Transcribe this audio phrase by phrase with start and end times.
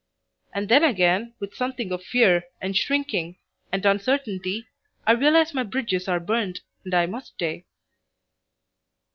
[0.51, 3.37] And then again with something of fear and shrinking
[3.71, 4.65] and uncertainty
[5.05, 7.67] I realize my bridges are burned and I must stay.